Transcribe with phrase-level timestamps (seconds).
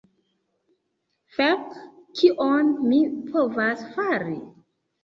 [1.35, 1.67] Fek!
[2.21, 4.41] Kion mi povas fari?